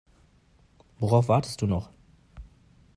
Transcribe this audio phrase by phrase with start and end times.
[0.97, 1.91] Worauf wartest du noch?